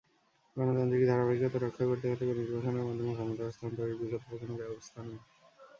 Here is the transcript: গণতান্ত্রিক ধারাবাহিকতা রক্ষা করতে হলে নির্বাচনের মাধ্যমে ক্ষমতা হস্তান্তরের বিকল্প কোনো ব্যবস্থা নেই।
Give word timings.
গণতান্ত্রিক 0.55 1.03
ধারাবাহিকতা 1.07 1.57
রক্ষা 1.59 1.83
করতে 1.85 2.05
হলে 2.11 2.23
নির্বাচনের 2.31 2.85
মাধ্যমে 2.87 3.13
ক্ষমতা 3.15 3.43
হস্তান্তরের 3.47 3.99
বিকল্প 4.01 4.27
কোনো 4.41 4.53
ব্যবস্থা 4.61 4.99
নেই। 5.05 5.19